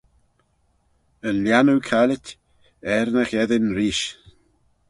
Yn 1.27 1.37
Lhiannoo 1.43 1.81
Caillit 1.87 2.27
er 2.93 3.05
ny 3.13 3.23
Gheddyn 3.31 3.67
Reesht. 3.77 4.09